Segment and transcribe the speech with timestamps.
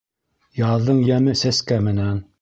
[0.61, 2.23] Яҙҙың йәме сәскә менән